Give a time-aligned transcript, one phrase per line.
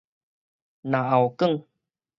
[0.81, 1.63] 嚨喉管